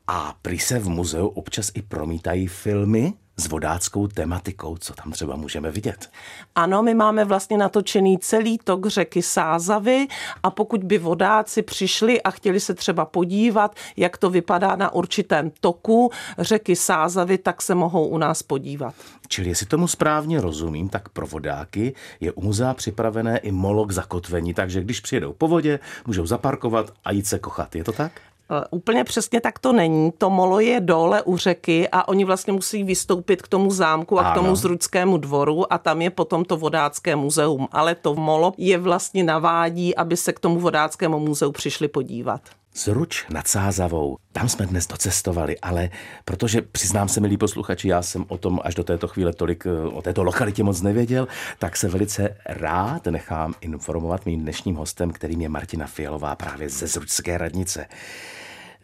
A 0.07 0.35
prý 0.43 0.59
se 0.59 0.79
v 0.79 0.89
muzeu 0.89 1.27
občas 1.27 1.71
i 1.75 1.83
promítají 1.83 2.47
filmy 2.47 3.13
s 3.37 3.49
vodáckou 3.49 4.07
tematikou, 4.07 4.77
co 4.77 4.95
tam 4.95 5.13
třeba 5.13 5.37
můžeme 5.37 5.71
vidět. 5.71 6.11
Ano, 6.55 6.83
my 6.83 6.95
máme 6.95 7.25
vlastně 7.25 7.59
natočený 7.59 8.19
celý 8.19 8.59
tok 8.65 8.87
řeky 8.87 9.23
Sázavy 9.23 10.07
a 10.43 10.51
pokud 10.51 10.85
by 10.85 10.99
vodáci 10.99 11.63
přišli 11.63 12.23
a 12.23 12.31
chtěli 12.31 12.61
se 12.61 12.75
třeba 12.75 13.05
podívat, 13.05 13.77
jak 13.97 14.17
to 14.17 14.31
vypadá 14.31 14.77
na 14.77 14.93
určitém 14.93 15.51
toku 15.61 16.11
řeky 16.39 16.77
Sázavy, 16.77 17.39
tak 17.39 17.63
se 17.63 17.75
mohou 17.75 18.07
u 18.07 18.19
nás 18.19 18.43
podívat. 18.43 18.95
Čili 19.29 19.49
jestli 19.49 19.67
tomu 19.67 19.89
správně 19.89 20.41
rozumím, 20.41 20.89
tak 20.89 21.09
pro 21.09 21.27
vodáky 21.27 21.95
je 22.21 22.33
u 22.33 22.43
muzea 22.43 22.75
připravené 22.75 23.39
i 23.39 23.53
molo 23.53 23.87
k 23.87 23.93
zakotvení, 23.93 24.55
takže 24.55 24.81
když 24.81 25.01
přijedou 25.01 25.33
po 25.33 25.49
vodě, 25.49 25.79
můžou 26.07 26.27
zaparkovat 26.27 26.93
a 27.05 27.13
jít 27.13 27.27
se 27.27 27.39
kochat. 27.39 27.75
Je 27.75 27.85
to 27.85 27.93
tak? 27.93 28.13
Eh, 28.51 28.65
úplně 28.71 29.05
přesně 29.05 29.41
tak 29.41 29.59
to 29.59 29.73
není. 29.73 30.13
To 30.13 30.31
molo 30.31 30.61
je 30.61 30.81
dole 30.81 31.23
u 31.23 31.37
řeky 31.37 31.89
a 31.89 32.09
oni 32.09 32.25
vlastně 32.25 32.53
musí 32.53 32.85
vystoupit 32.85 33.43
k 33.43 33.49
tomu 33.49 33.71
zámku 33.71 34.19
a 34.19 34.23
ano. 34.23 34.31
k 34.31 34.35
tomu 34.35 34.57
zručskému 34.57 35.19
dvoru 35.19 35.73
a 35.73 35.79
tam 35.79 36.03
je 36.03 36.11
potom 36.11 36.45
to 36.45 36.57
vodácké 36.57 37.17
muzeum. 37.17 37.69
Ale 37.73 37.95
to 37.95 38.15
molo 38.15 38.53
je 38.57 38.79
vlastně 38.79 39.25
navádí, 39.25 39.97
aby 39.97 40.17
se 40.17 40.33
k 40.33 40.41
tomu 40.41 40.61
vodáckému 40.61 41.19
muzeu 41.19 41.53
přišli 41.53 41.89
podívat. 41.89 42.41
Zruč 42.77 43.25
nad 43.31 43.49
Sázavou. 43.49 44.19
Tam 44.33 44.49
jsme 44.49 44.67
dnes 44.67 44.87
docestovali, 44.87 45.59
ale 45.59 45.91
protože 46.25 46.63
přiznám 46.63 47.09
se, 47.09 47.21
milí 47.21 47.37
posluchači, 47.37 47.89
já 47.89 48.03
jsem 48.03 48.25
o 48.29 48.39
tom 48.39 48.61
až 48.65 48.75
do 48.75 48.85
této 48.85 49.09
chvíle 49.09 49.33
tolik 49.33 49.67
eh, 49.67 49.71
o 49.71 50.03
této 50.03 50.23
lokalitě 50.23 50.63
moc 50.63 50.83
nevěděl, 50.83 51.29
tak 51.59 51.77
se 51.77 51.89
velice 51.89 52.37
rád 52.47 53.07
nechám 53.07 53.55
informovat 53.61 54.27
mým 54.27 54.41
dnešním 54.41 54.75
hostem, 54.75 55.11
kterým 55.11 55.41
je 55.41 55.49
Martina 55.49 55.87
Fialová 55.87 56.37
právě 56.37 56.69
ze 56.69 56.87
Zručské 56.87 57.39
radnice. 57.39 57.87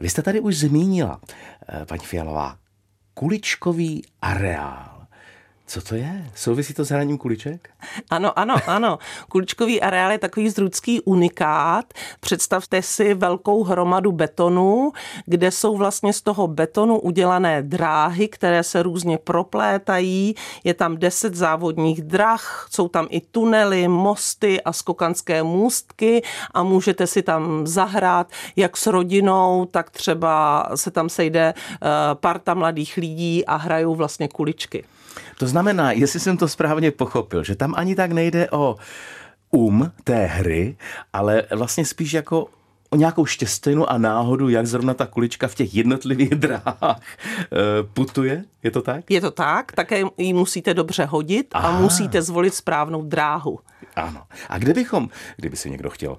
Vy 0.01 0.11
jste 0.11 0.23
tady 0.23 0.41
už 0.41 0.57
zmínila, 0.57 1.21
eh, 1.69 1.87
paní 1.87 2.05
Fialová, 2.05 2.57
kuličkový 3.15 4.05
areál. 4.23 5.00
Co 5.71 5.81
to 5.81 5.95
je? 5.95 6.31
Souvisí 6.35 6.75
to 6.75 6.85
s 6.85 6.89
hraním 6.89 7.19
kuliček? 7.19 7.71
Ano, 8.11 8.39
ano, 8.39 8.57
ano. 8.67 8.99
Kuličkový 9.29 9.81
areál 9.81 10.13
je 10.13 10.19
takový 10.19 10.51
zrudský 10.51 11.01
unikát. 11.01 11.95
Představte 12.21 12.83
si 12.83 13.15
velkou 13.15 13.65
hromadu 13.65 14.13
betonu, 14.13 14.93
kde 15.27 15.51
jsou 15.51 15.77
vlastně 15.77 16.13
z 16.13 16.23
toho 16.23 16.49
betonu 16.49 17.01
udělané 17.01 17.63
dráhy, 17.63 18.29
které 18.29 18.63
se 18.63 18.83
různě 18.83 19.19
proplétají. 19.19 20.35
Je 20.65 20.75
tam 20.75 20.97
deset 20.97 21.35
závodních 21.35 22.03
drah, 22.03 22.69
jsou 22.71 22.89
tam 22.89 23.07
i 23.11 23.21
tunely, 23.21 23.89
mosty 23.89 24.61
a 24.63 24.73
skokanské 24.73 25.43
můstky 25.43 26.23
a 26.55 26.63
můžete 26.63 27.07
si 27.07 27.23
tam 27.23 27.67
zahrát 27.67 28.31
jak 28.57 28.77
s 28.77 28.87
rodinou, 28.87 29.67
tak 29.71 29.91
třeba 29.91 30.67
se 30.75 30.91
tam 30.91 31.09
sejde 31.09 31.55
eh, 31.55 31.87
parta 32.15 32.55
mladých 32.55 32.97
lidí 32.97 33.47
a 33.47 33.57
hrajou 33.57 33.95
vlastně 33.95 34.29
kuličky. 34.29 34.85
To 35.41 35.47
znamená, 35.47 35.93
jestli 35.93 36.21
jsem 36.21 36.37
to 36.37 36.49
správně 36.49 36.91
pochopil, 36.91 37.45
že 37.45 37.57
tam 37.57 37.75
ani 37.77 37.95
tak 37.95 38.13
nejde 38.13 38.51
o 38.51 38.77
um 39.51 39.93
té 40.05 40.27
hry, 40.27 40.77
ale 41.13 41.43
vlastně 41.51 41.85
spíš 41.85 42.13
jako 42.13 42.47
o 42.91 42.97
nějakou 42.97 43.27
štěstinu 43.27 43.91
a 43.91 43.99
náhodu, 43.99 44.49
jak 44.49 44.67
zrovna 44.67 44.95
ta 44.95 45.07
kulička 45.07 45.49
v 45.49 45.55
těch 45.55 45.75
jednotlivých 45.75 46.31
dráhách 46.35 47.01
eh, 47.01 47.49
putuje? 47.93 48.45
Je 48.63 48.71
to 48.71 48.83
tak? 48.83 49.11
Je 49.11 49.21
to 49.21 49.31
tak, 49.31 49.73
také 49.73 50.03
ji 50.19 50.33
musíte 50.33 50.75
dobře 50.75 51.05
hodit 51.05 51.47
Aha. 51.53 51.69
a 51.69 51.81
musíte 51.81 52.23
zvolit 52.23 52.55
správnou 52.55 53.03
dráhu. 53.03 53.59
Ano. 53.97 54.23
A 54.49 54.59
kde 54.59 54.75
bychom, 54.75 55.09
kdyby 55.37 55.57
si 55.57 55.71
někdo 55.71 55.91
chtěl 55.91 56.11
uh, 56.11 56.19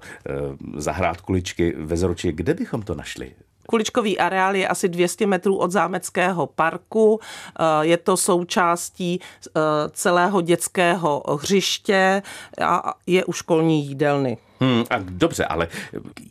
zahrát 0.80 1.20
kuličky 1.20 1.74
ve 1.78 1.96
Zoroči, 1.96 2.32
kde 2.32 2.54
bychom 2.54 2.82
to 2.82 2.94
našli? 2.94 3.32
Kuličkový 3.66 4.18
areál 4.18 4.56
je 4.56 4.68
asi 4.68 4.88
200 4.88 5.26
metrů 5.26 5.56
od 5.56 5.70
zámeckého 5.70 6.46
parku. 6.46 7.20
Eh, 7.20 7.64
je 7.86 7.96
to 7.96 8.16
součástí 8.16 9.20
eh, 9.20 9.60
celého 9.92 10.40
dětského 10.40 11.22
hřiště 11.40 12.22
a 12.62 12.94
je 13.06 13.24
u 13.24 13.32
školní 13.32 13.86
jídelny. 13.86 14.38
Hmm, 14.60 14.84
a 14.90 14.98
dobře, 14.98 15.44
ale 15.44 15.68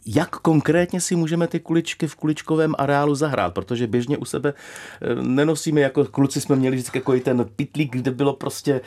jak 0.05 0.29
konkrétně 0.29 1.01
si 1.01 1.15
můžeme 1.15 1.47
ty 1.47 1.59
kuličky 1.59 2.07
v 2.07 2.15
kuličkovém 2.15 2.75
areálu 2.77 3.15
zahrát? 3.15 3.53
Protože 3.53 3.87
běžně 3.87 4.17
u 4.17 4.25
sebe 4.25 4.53
eh, 5.01 5.15
nenosíme, 5.15 5.81
jako 5.81 6.05
kluci 6.05 6.41
jsme 6.41 6.55
měli 6.55 6.75
vždycky 6.75 6.97
jako 6.97 7.19
ten 7.19 7.45
pitlík, 7.55 7.91
kde 7.91 8.11
bylo 8.11 8.33
prostě 8.33 8.81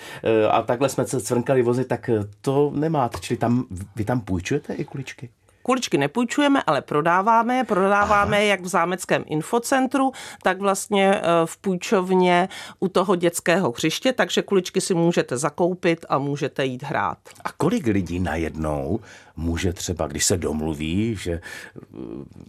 a 0.50 0.62
takhle 0.62 0.88
jsme 0.88 1.06
se 1.06 1.20
cvrnkali 1.20 1.62
vozy, 1.62 1.84
tak 1.84 2.10
to 2.40 2.72
nemáte. 2.74 3.18
Čili 3.20 3.38
tam, 3.38 3.64
vy 3.96 4.04
tam 4.04 4.20
půjčujete 4.20 4.74
i 4.74 4.84
kuličky? 4.84 5.28
Kuličky 5.66 5.98
nepůjčujeme, 5.98 6.62
ale 6.62 6.82
prodáváme 6.82 7.56
je. 7.56 7.64
Prodáváme 7.64 8.42
je 8.42 8.46
jak 8.46 8.60
v 8.60 8.66
zámeckém 8.66 9.24
infocentru, 9.26 10.12
tak 10.42 10.60
vlastně 10.60 11.14
eh, 11.14 11.22
v 11.44 11.56
půjčovně 11.56 12.48
u 12.80 12.88
toho 12.88 13.16
dětského 13.16 13.72
hřiště, 13.72 14.12
takže 14.12 14.42
kuličky 14.42 14.80
si 14.80 14.94
můžete 14.94 15.36
zakoupit 15.36 16.06
a 16.08 16.18
můžete 16.18 16.64
jít 16.64 16.82
hrát. 16.82 17.18
A 17.44 17.52
kolik 17.52 17.86
lidí 17.86 18.20
najednou 18.20 19.00
může 19.36 19.72
třeba, 19.72 20.06
když 20.06 20.24
se 20.24 20.36
domluví, 20.36 21.16
že 21.16 21.32
eh, 21.32 21.40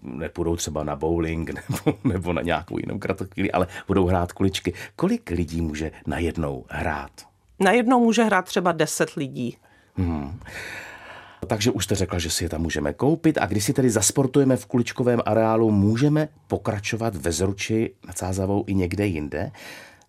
nepůjdou 0.01 0.55
třeba 0.55 0.84
na 0.84 0.95
bowling 0.95 1.50
nebo, 1.69 1.98
nebo 2.03 2.34
na 2.34 2.41
nějakou 2.41 2.77
jinou 2.77 3.00
kratochvíli, 3.00 3.51
ale 3.51 3.67
budou 3.88 4.05
hrát 4.05 4.31
kuličky. 4.31 4.74
Kolik 4.95 5.29
lidí 5.29 5.62
může 5.62 5.91
najednou 6.07 6.65
hrát? 6.69 7.12
Najednou 7.60 8.00
může 8.00 8.24
hrát 8.24 8.45
třeba 8.45 8.72
10 8.72 9.10
lidí. 9.13 9.57
Hmm. 9.98 10.39
Takže 11.46 11.72
už 11.72 11.84
jste 11.84 11.96
řekla, 11.96 12.20
že 12.20 12.30
si 12.30 12.44
je 12.44 12.50
tam 12.50 12.62
můžeme 12.62 12.94
koupit 12.94 13.38
a 13.38 13.46
když 13.46 13.64
si 13.64 13.74
tedy 13.74 13.90
zasportujeme 13.90 14.58
v 14.58 14.66
kuličkovém 14.66 15.22
areálu, 15.25 15.72
můžeme 15.72 16.28
pokračovat 16.48 17.16
ve 17.16 17.32
Zruči 17.32 17.94
nad 18.08 18.18
Sázavou 18.18 18.64
i 18.68 18.75
někde 18.75 19.06
jinde. 19.06 19.52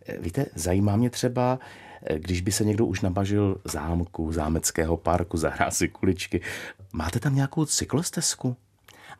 Eh, 0.06 0.18
víte, 0.20 0.46
zajímá 0.54 0.96
mě 0.96 1.10
třeba, 1.10 1.58
eh, 2.02 2.18
když 2.18 2.40
by 2.40 2.52
se 2.52 2.64
někdo 2.64 2.86
už 2.86 3.00
nabažil 3.00 3.60
zámku, 3.64 4.32
zámeckého 4.32 4.96
parku, 4.96 5.36
zahrát 5.36 5.74
si 5.74 5.88
kuličky. 5.88 6.40
Máte 6.92 7.20
tam 7.20 7.34
nějakou 7.34 7.64
cyklostezku? 7.64 8.56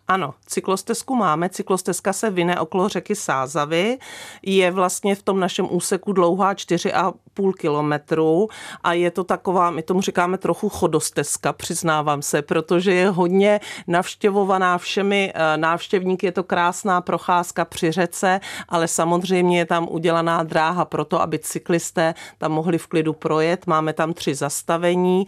Ano, 0.08 0.34
cyklostezku 0.46 1.14
máme. 1.14 1.48
Cyklostezka 1.48 2.12
se 2.12 2.30
vyne 2.30 2.60
okolo 2.60 2.88
řeky 2.88 3.14
Sázavy. 3.14 3.98
Je 4.42 4.70
vlastně 4.70 5.14
v 5.14 5.22
tom 5.22 5.40
našem 5.40 5.68
úseku 5.70 6.12
dlouhá 6.12 6.54
4,5 6.54 7.52
kilometru 7.52 8.48
a 8.84 8.92
je 8.92 9.10
to 9.10 9.24
taková, 9.24 9.70
my 9.70 9.82
tomu 9.82 10.00
říkáme 10.00 10.38
trochu 10.38 10.68
chodostezka, 10.68 11.52
přiznávám 11.52 12.22
se, 12.22 12.42
protože 12.42 12.94
je 12.94 13.10
hodně 13.10 13.60
navštěvovaná 13.86 14.78
všemi 14.78 15.32
eh, 15.34 15.56
návštěvníky. 15.56 16.26
Je 16.26 16.32
to 16.32 16.44
krásná 16.44 17.00
procházka 17.00 17.64
při 17.64 17.92
řece, 17.92 18.40
ale 18.68 18.88
samozřejmě 18.88 19.58
je 19.58 19.66
tam 19.66 19.88
udělaná 19.90 20.42
dráha 20.42 20.84
pro 20.84 21.04
to, 21.04 21.20
aby 21.20 21.38
cyklisté 21.38 22.14
tam 22.38 22.52
mohli 22.52 22.78
v 22.78 22.86
klidu 22.86 23.12
projet. 23.12 23.66
Máme 23.66 23.92
tam 23.92 24.14
tři 24.14 24.34
zastavení 24.34 25.26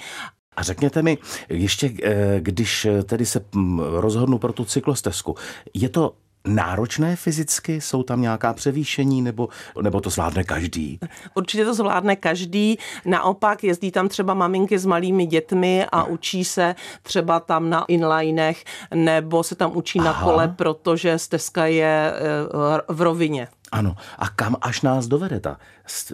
a 0.58 0.62
řekněte 0.62 1.02
mi, 1.02 1.18
ještě 1.48 1.92
eh, 2.02 2.40
když 2.40 2.84
eh, 2.84 3.02
tedy 3.02 3.26
se 3.26 3.44
hm, 3.54 3.80
rozhodnu 3.80 4.38
pro 4.38 4.52
tu 4.52 4.64
cyklostezku, 4.64 5.34
je 5.74 5.88
to 5.88 6.14
náročné 6.44 7.16
fyzicky? 7.16 7.80
Jsou 7.80 8.02
tam 8.02 8.20
nějaká 8.20 8.52
převýšení 8.52 9.22
nebo, 9.22 9.48
nebo 9.82 10.00
to 10.00 10.10
zvládne 10.10 10.44
každý? 10.44 10.98
Určitě 11.34 11.64
to 11.64 11.74
zvládne 11.74 12.16
každý. 12.16 12.78
Naopak 13.04 13.64
jezdí 13.64 13.90
tam 13.90 14.08
třeba 14.08 14.34
maminky 14.34 14.78
s 14.78 14.86
malými 14.86 15.26
dětmi 15.26 15.86
a 15.92 16.04
učí 16.04 16.44
se 16.44 16.74
třeba 17.02 17.40
tam 17.40 17.70
na 17.70 17.84
inlinech 17.88 18.64
nebo 18.94 19.42
se 19.42 19.54
tam 19.54 19.76
učí 19.76 19.98
Aha. 20.00 20.12
na 20.12 20.24
kole, 20.24 20.48
protože 20.48 21.18
stezka 21.18 21.66
je 21.66 22.12
eh, 22.14 22.82
v 22.88 23.00
rovině. 23.00 23.48
Ano. 23.72 23.96
A 24.18 24.28
kam 24.28 24.56
až 24.60 24.82
nás 24.82 25.06
dovede 25.06 25.40
ta 25.40 25.58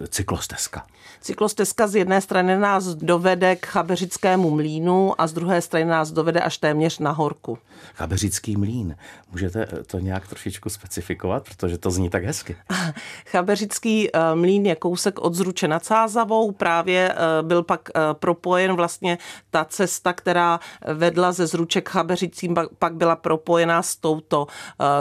cyklostezka? 0.09 0.85
Cyklostezka 1.25 1.87
z 1.87 1.95
jedné 1.95 2.21
strany 2.21 2.57
nás 2.57 2.85
dovede 2.85 3.55
k 3.55 3.65
Chabeřickému 3.65 4.51
mlínu 4.51 5.21
a 5.21 5.27
z 5.27 5.33
druhé 5.33 5.61
strany 5.61 5.85
nás 5.85 6.11
dovede 6.11 6.41
až 6.41 6.57
téměř 6.57 6.99
na 6.99 7.11
horku. 7.11 7.57
Chabeřický 7.95 8.57
mlín. 8.57 8.95
Můžete 9.31 9.67
to 9.87 9.99
nějak 9.99 10.27
trošičku 10.27 10.69
specifikovat, 10.69 11.43
protože 11.43 11.77
to 11.77 11.91
zní 11.91 12.09
tak 12.09 12.23
hezky. 12.23 12.55
Chabeřický 13.27 14.09
eh, 14.09 14.35
mlín 14.35 14.65
je 14.65 14.75
kousek 14.75 15.19
od 15.19 15.35
Zruče 15.35 15.67
nad 15.67 15.85
Sázavou. 15.85 16.51
Právě 16.51 17.11
eh, 17.11 17.43
byl 17.43 17.63
pak 17.63 17.89
eh, 17.89 17.99
propojen 18.13 18.75
vlastně 18.75 19.17
ta 19.49 19.65
cesta, 19.65 20.13
která 20.13 20.59
vedla 20.93 21.31
ze 21.31 21.47
Zruče 21.47 21.81
k 21.81 21.89
Chabeřicím, 21.89 22.55
pak 22.79 22.93
byla 22.93 23.15
propojena 23.15 23.81
s 23.81 23.95
touto 23.95 24.47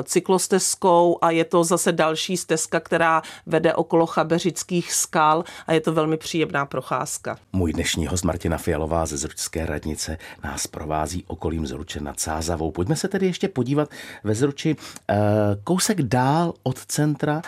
cyklostezkou 0.02 1.18
a 1.22 1.30
je 1.30 1.44
to 1.44 1.64
zase 1.64 1.92
další 1.92 2.36
stezka, 2.36 2.80
která 2.80 3.22
vede 3.46 3.74
okolo 3.74 4.06
Chabeřických 4.06 4.92
skal 4.92 5.44
a 5.66 5.72
je 5.72 5.80
to 5.80 5.92
velmi 5.92 6.13
příjemná 6.16 6.66
procházka. 6.66 7.38
Můj 7.52 7.72
dnešní 7.72 8.06
host 8.06 8.24
Martina 8.24 8.58
Fialová 8.58 9.06
ze 9.06 9.16
Zručské 9.16 9.66
radnice 9.66 10.18
nás 10.44 10.66
provází 10.66 11.24
okolím 11.26 11.66
Zruče 11.66 12.00
nad 12.00 12.20
Sázavou. 12.20 12.70
Pojďme 12.70 12.96
se 12.96 13.08
tedy 13.08 13.26
ještě 13.26 13.48
podívat 13.48 13.90
ve 14.24 14.34
Zruči 14.34 14.76
eh, 15.10 15.16
kousek 15.64 16.02
dál 16.02 16.54
od 16.62 16.86
centra 16.86 17.42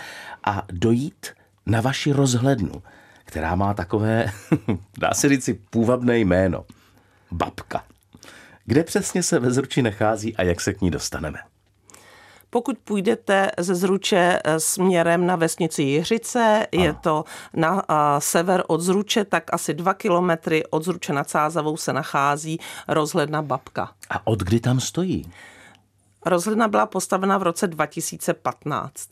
a 0.45 0.63
dojít 0.73 1.27
na 1.67 1.81
vaši 1.81 2.13
rozhlednu, 2.13 2.83
která 3.25 3.55
má 3.55 3.75
takové, 3.75 4.33
dá 4.99 5.15
se 5.15 5.29
říci, 5.29 5.55
půvabné 5.71 6.19
jméno. 6.19 6.65
Babka. 7.31 7.85
Kde 8.65 8.85
přesně 8.85 9.23
se 9.23 9.39
ve 9.39 9.51
Zruči 9.51 9.83
nachází 9.83 10.37
a 10.37 10.43
jak 10.43 10.61
se 10.61 10.75
k 10.75 10.81
ní 10.81 10.91
dostaneme? 10.91 11.39
Pokud 12.51 12.79
půjdete 12.79 13.51
ze 13.59 13.75
Zruče 13.75 14.41
eh, 14.45 14.61
směrem 14.61 15.27
na 15.27 15.37
vesnici 15.37 15.83
Jiřice, 15.83 16.67
ano. 16.73 16.85
je 16.85 16.93
to 16.93 17.25
na 17.55 17.83
a, 17.89 18.21
sever 18.21 18.65
od 18.67 18.81
Zruče, 18.81 19.25
tak 19.25 19.55
asi 19.55 19.75
dva 19.75 19.95
kilometry 19.95 20.67
od 20.71 20.85
Zruče 20.85 21.13
nad 21.13 21.31
Sázavou 21.31 21.77
se 21.77 21.93
nachází 21.93 22.61
rozhledna 22.89 23.43
Babka. 23.43 23.91
A 24.11 24.27
od 24.27 24.41
kdy 24.43 24.61
tam 24.61 24.81
stojí? 24.81 25.33
Rozhledna 26.27 26.69
byla 26.69 26.87
postavena 26.87 27.39
v 27.39 27.43
roce 27.43 27.67
2015. 27.67 29.11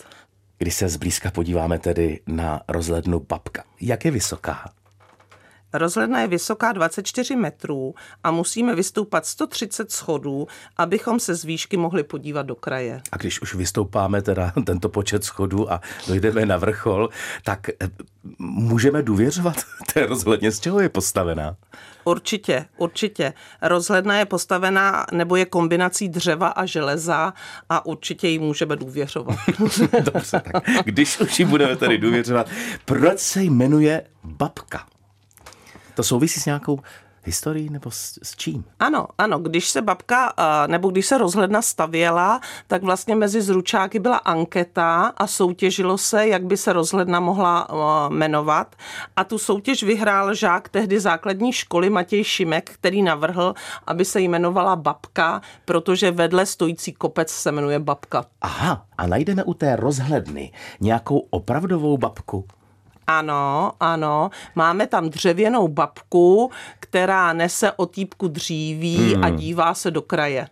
Když 0.58 0.74
se 0.74 0.88
zblízka 0.88 1.30
podíváme 1.30 1.78
tedy 1.78 2.20
na 2.26 2.60
rozhlednu 2.68 3.20
Babka, 3.20 3.64
jak 3.80 4.04
je 4.04 4.10
vysoká? 4.10 4.70
Rozhledna 5.74 6.20
je 6.20 6.28
vysoká 6.28 6.72
24 6.72 7.36
metrů 7.36 7.94
a 8.24 8.30
musíme 8.30 8.74
vystoupat 8.74 9.26
130 9.26 9.92
schodů, 9.92 10.46
abychom 10.76 11.20
se 11.20 11.34
z 11.34 11.44
výšky 11.44 11.76
mohli 11.76 12.02
podívat 12.02 12.42
do 12.42 12.54
kraje. 12.54 13.02
A 13.12 13.16
když 13.16 13.42
už 13.42 13.54
vystoupáme 13.54 14.22
teda 14.22 14.52
tento 14.66 14.88
počet 14.88 15.24
schodů 15.24 15.72
a 15.72 15.80
dojdeme 16.08 16.46
na 16.46 16.56
vrchol, 16.56 17.08
tak 17.44 17.68
eh, 17.68 17.90
můžeme 18.38 19.02
důvěřovat 19.02 19.56
té 19.94 20.06
rozhledně, 20.06 20.50
z 20.50 20.60
čeho 20.60 20.80
je 20.80 20.88
postavená? 20.88 21.56
Určitě, 22.04 22.64
určitě. 22.76 23.32
Rozhledna 23.62 24.18
je 24.18 24.24
postavená 24.24 25.06
nebo 25.12 25.36
je 25.36 25.44
kombinací 25.44 26.08
dřeva 26.08 26.48
a 26.48 26.66
železa 26.66 27.34
a 27.68 27.86
určitě 27.86 28.28
ji 28.28 28.38
můžeme 28.38 28.76
důvěřovat. 28.76 29.36
Dobře, 30.04 30.42
tak 30.52 30.64
když 30.84 31.20
už 31.20 31.38
ji 31.38 31.44
budeme 31.44 31.76
tady 31.76 31.98
důvěřovat, 31.98 32.46
proč 32.84 33.18
se 33.18 33.42
jmenuje 33.42 34.02
babka? 34.24 34.86
To 35.94 36.02
souvisí 36.02 36.40
s 36.40 36.46
nějakou 36.46 36.80
historií 37.26 37.70
nebo 37.70 37.90
s, 37.90 38.18
s 38.22 38.36
čím? 38.36 38.64
Ano, 38.80 39.06
ano, 39.18 39.38
když 39.38 39.68
se 39.68 39.82
babka, 39.82 40.32
nebo 40.66 40.88
když 40.88 41.06
se 41.06 41.18
rozhledna 41.18 41.62
stavěla, 41.62 42.40
tak 42.66 42.82
vlastně 42.82 43.14
mezi 43.14 43.42
zručáky 43.42 43.98
byla 43.98 44.16
anketa 44.16 45.12
a 45.16 45.26
soutěžilo 45.26 45.98
se, 45.98 46.28
jak 46.28 46.44
by 46.44 46.56
se 46.56 46.72
rozhledna 46.72 47.20
mohla 47.20 47.68
jmenovat. 48.08 48.76
A 49.16 49.24
tu 49.24 49.38
soutěž 49.38 49.82
vyhrál 49.82 50.34
žák 50.34 50.68
tehdy 50.68 51.00
základní 51.00 51.52
školy 51.52 51.90
Matěj 51.90 52.24
Šimek, 52.24 52.70
který 52.70 53.02
navrhl, 53.02 53.54
aby 53.86 54.04
se 54.04 54.20
jmenovala 54.20 54.76
Babka, 54.76 55.40
protože 55.64 56.10
vedle 56.10 56.46
stojící 56.46 56.92
kopec 56.92 57.30
se 57.30 57.52
jmenuje 57.52 57.78
Babka. 57.78 58.24
Aha, 58.40 58.86
a 58.98 59.06
najdeme 59.06 59.44
u 59.44 59.54
té 59.54 59.76
rozhledny 59.76 60.52
nějakou 60.80 61.18
opravdovou 61.18 61.98
babku? 61.98 62.46
Ano, 63.06 63.72
ano. 63.80 64.30
Máme 64.54 64.86
tam 64.86 65.10
dřevěnou 65.10 65.68
babku, 65.68 66.50
která 66.80 67.32
nese 67.32 67.72
otýpku 67.72 68.28
dříví 68.28 69.14
hmm. 69.14 69.24
a 69.24 69.30
dívá 69.30 69.74
se 69.74 69.90
do 69.90 70.02
kraje. 70.02 70.48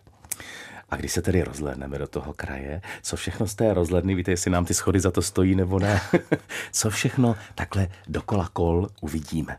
A 0.89 0.95
když 0.95 1.11
se 1.11 1.21
tedy 1.21 1.43
rozhledneme 1.43 1.97
do 1.97 2.07
toho 2.07 2.33
kraje, 2.33 2.81
co 3.01 3.15
všechno 3.15 3.47
z 3.47 3.55
té 3.55 3.73
rozhledny, 3.73 4.15
víte, 4.15 4.31
jestli 4.31 4.51
nám 4.51 4.65
ty 4.65 4.73
schody 4.73 4.99
za 4.99 5.11
to 5.11 5.21
stojí 5.21 5.55
nebo 5.55 5.79
ne, 5.79 6.01
co 6.71 6.89
všechno 6.89 7.35
takhle 7.55 7.87
dokola 8.07 8.49
kol 8.53 8.87
uvidíme? 9.01 9.57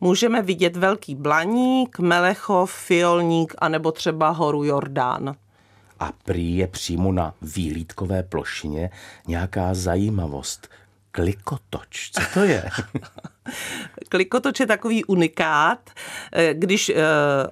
Můžeme 0.00 0.42
vidět 0.42 0.76
Velký 0.76 1.14
Blaník, 1.14 1.98
Melechov, 1.98 2.72
Fiolník 2.72 3.54
a 3.58 3.68
nebo 3.68 3.92
třeba 3.92 4.28
horu 4.30 4.64
Jordán. 4.64 5.36
A 6.00 6.12
prý 6.24 6.56
je 6.56 6.66
přímo 6.66 7.12
na 7.12 7.34
výlítkové 7.42 8.22
plošině 8.22 8.90
nějaká 9.28 9.74
zajímavost, 9.74 10.68
Klikotoč, 11.12 12.10
co 12.10 12.20
to 12.34 12.40
je? 12.40 12.70
Klikotoč 14.08 14.60
je 14.60 14.66
takový 14.66 15.04
unikát, 15.04 15.90
eh, 16.32 16.54
když 16.54 16.88
eh, 16.88 16.94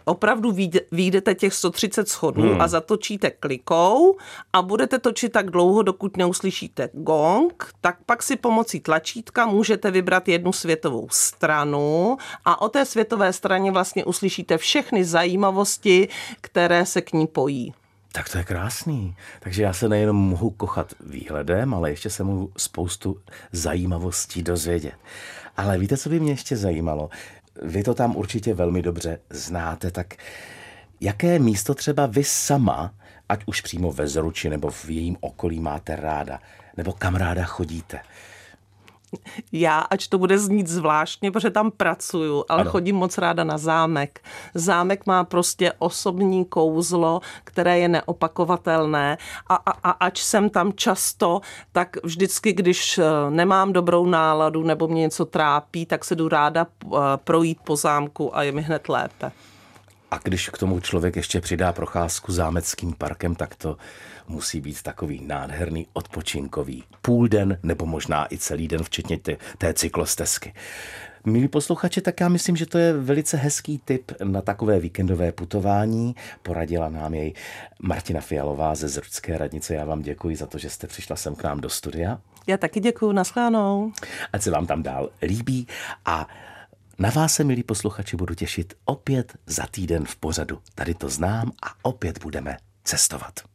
opravdu 0.05 0.57
výjdete 0.92 1.35
těch 1.35 1.55
130 1.55 2.09
schodů 2.09 2.42
hmm. 2.42 2.61
a 2.61 2.68
zatočíte 2.68 3.31
klikou 3.31 4.16
a 4.53 4.62
budete 4.62 4.99
točit 4.99 5.33
tak 5.33 5.51
dlouho, 5.51 5.83
dokud 5.83 6.16
neuslyšíte 6.16 6.90
gong, 6.92 7.73
tak 7.81 7.96
pak 8.07 8.23
si 8.23 8.37
pomocí 8.37 8.81
tlačítka 8.81 9.46
můžete 9.46 9.90
vybrat 9.90 10.29
jednu 10.29 10.53
světovou 10.53 11.09
stranu 11.11 12.16
a 12.44 12.62
o 12.62 12.68
té 12.68 12.85
světové 12.85 13.33
straně 13.33 13.73
vlastně 13.73 14.05
uslyšíte 14.05 14.59
všechny 14.59 15.05
zajímavosti, 15.05 16.09
které 16.40 16.87
se 16.87 17.01
k 17.01 17.12
ní 17.12 17.27
pojí. 17.27 17.75
Tak 18.12 18.29
to 18.29 18.38
je 18.38 18.44
krásný. 18.44 19.16
Takže 19.40 19.62
já 19.62 19.73
se 19.73 19.88
nejenom 19.88 20.16
mohu 20.16 20.51
kochat 20.51 20.94
výhledem, 21.01 21.75
ale 21.75 21.90
ještě 21.90 22.11
se 22.11 22.25
mohu 22.25 22.53
spoustu 22.57 23.20
zajímavostí 23.53 24.42
dozvědět. 24.42 24.94
Ale 25.57 25.79
víte, 25.79 25.96
co 25.96 26.09
by 26.09 26.20
mě 26.20 26.33
ještě 26.33 26.57
zajímalo? 26.57 27.11
Vy 27.62 27.83
to 27.83 27.94
tam 27.94 28.16
určitě 28.16 28.55
velmi 28.55 28.83
dobře 28.83 29.18
znáte, 29.31 29.90
tak 29.90 30.14
jaké 31.01 31.38
místo 31.38 31.75
třeba 31.75 32.07
vy 32.07 32.25
sama, 32.25 32.94
ať 33.29 33.42
už 33.46 33.61
přímo 33.61 33.92
ve 33.92 34.09
Zruči 34.09 34.51
nebo 34.51 34.70
v 34.70 34.90
jejím 34.90 35.16
okolí 35.20 35.61
máte 35.61 35.96
ráda, 35.96 36.40
nebo 36.77 36.92
kam 36.92 37.14
ráda 37.14 37.44
chodíte? 37.44 38.01
Já, 39.53 39.79
ač 39.79 40.09
to 40.09 40.18
bude 40.18 40.38
znít 40.38 40.68
zvláštně, 40.68 41.31
protože 41.31 41.51
tam 41.51 41.70
pracuju, 41.70 42.44
ale 42.49 42.61
ano. 42.61 42.70
chodím 42.70 42.96
moc 42.96 43.18
ráda 43.18 43.44
na 43.44 43.59
zámek. 43.59 44.20
Zámek 44.55 45.07
má 45.07 45.25
prostě 45.25 45.73
osobní 45.79 46.44
kouzlo, 46.44 47.20
které 47.44 47.79
je 47.79 47.88
neopakovatelné 47.88 49.18
a, 49.46 49.55
a, 49.55 49.70
a 49.70 49.90
ač 49.90 50.23
jsem 50.23 50.51
tam 50.51 50.73
často, 50.73 51.40
tak 51.73 51.96
vždycky, 52.05 52.53
když 52.53 52.99
eh, 52.99 53.05
nemám 53.31 53.73
dobrou 53.73 54.07
náladu 54.07 54.62
nebo 54.62 54.88
mě 54.88 55.01
něco 55.01 55.25
trápí, 55.25 55.87
tak 55.87 56.05
se 56.05 56.14
jdu 56.14 56.29
ráda 56.29 56.66
eh, 56.85 56.99
projít 57.25 57.59
po 57.64 57.77
zámku 57.77 58.37
a 58.37 58.42
je 58.42 58.53
mi 58.53 58.62
hned 58.62 58.88
lépe. 58.88 59.33
A 60.11 60.18
když 60.18 60.49
k 60.49 60.59
tomu 60.59 60.81
člověk 60.81 61.16
ještě 61.16 61.40
přidá 61.40 61.73
procházku 61.73 62.33
zámeckým 62.33 62.92
parkem, 62.92 63.35
tak 63.35 63.55
to 63.55 63.77
musí 64.29 64.61
být 64.61 64.83
takový 64.83 65.20
nádherný 65.27 65.87
odpočinkový 65.92 66.85
půl 67.03 67.29
den 67.29 67.59
nebo 67.62 67.87
možná 67.87 68.33
i 68.33 68.38
celý 68.38 68.68
den, 68.68 68.83
včetně 68.83 69.18
té, 69.18 69.37
té 69.59 69.75
cyklostezky. 69.75 70.55
Milí 71.27 71.49
posluchači, 71.49 72.01
tak 72.01 72.20
já 72.20 72.29
myslím, 72.29 72.57
že 72.57 72.66
to 72.66 72.79
je 72.79 72.92
velice 72.92 73.37
hezký 73.37 73.81
tip 73.85 74.12
na 74.25 74.42
takové 74.42 74.81
víkendové 74.81 75.33
putování. 75.33 76.14
Poradila 76.42 76.88
nám 76.88 77.14
jej 77.14 77.35
Martina 77.83 78.20
Fialová 78.20 78.75
ze 78.75 78.88
Zrudské 78.88 79.38
radnice. 79.38 79.75
Já 79.75 79.85
vám 79.85 80.03
děkuji 80.03 80.37
za 80.37 80.46
to, 80.46 80.59
že 80.59 80.70
jste 80.70 80.87
přišla 80.87 81.16
sem 81.16 81.35
k 81.35 81.42
nám 81.42 81.61
do 81.61 81.68
studia. 81.68 82.18
Já 82.46 82.57
taky 82.57 82.81
děkuji, 82.81 83.12
naschledanou. 83.12 83.92
Ať 84.33 84.42
se 84.42 84.51
vám 84.51 84.66
tam 84.66 84.83
dál 84.83 85.11
líbí 85.23 85.66
a 86.05 86.29
na 87.00 87.10
vás 87.10 87.34
se, 87.34 87.44
milí 87.44 87.62
posluchači, 87.62 88.16
budu 88.16 88.34
těšit 88.34 88.74
opět 88.84 89.38
za 89.46 89.66
týden 89.66 90.04
v 90.04 90.16
pořadu. 90.16 90.58
Tady 90.74 90.94
to 90.94 91.08
znám 91.08 91.52
a 91.62 91.74
opět 91.82 92.22
budeme 92.22 92.56
cestovat. 92.84 93.40